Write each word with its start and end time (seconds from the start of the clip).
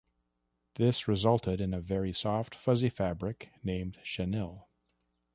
This 0.77 1.07
resulted 1.07 1.61
in 1.61 1.75
a 1.75 1.79
very 1.79 2.11
soft, 2.11 2.55
fuzzy 2.55 2.89
fabric 2.89 3.51
named 3.61 3.99
chenille. 4.03 4.67